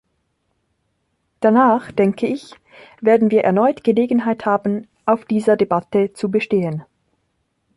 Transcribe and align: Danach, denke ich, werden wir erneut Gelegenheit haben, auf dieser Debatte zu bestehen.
Danach, 1.41 1.91
denke 1.91 2.25
ich, 2.25 2.55
werden 3.01 3.29
wir 3.29 3.43
erneut 3.43 3.83
Gelegenheit 3.83 4.47
haben, 4.47 4.87
auf 5.05 5.25
dieser 5.25 5.57
Debatte 5.57 6.11
zu 6.13 6.31
bestehen. 6.31 6.83